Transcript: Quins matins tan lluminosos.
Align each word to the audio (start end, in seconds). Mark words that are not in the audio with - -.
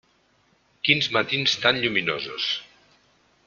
Quins 0.87 1.11
matins 1.17 1.55
tan 1.67 1.83
lluminosos. 1.85 2.51